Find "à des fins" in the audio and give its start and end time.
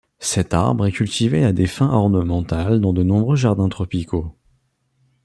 1.45-1.91